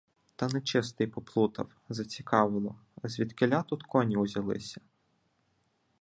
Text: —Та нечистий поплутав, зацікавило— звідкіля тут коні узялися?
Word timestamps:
—Та 0.35 0.47
нечистий 0.47 1.07
поплутав, 1.07 1.69
зацікавило— 1.89 2.75
звідкіля 3.03 3.63
тут 3.63 3.83
коні 3.83 4.17
узялися? 4.17 4.81